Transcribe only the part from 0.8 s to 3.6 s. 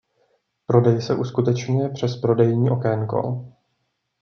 se uskutečňuje přes prodejní okénko.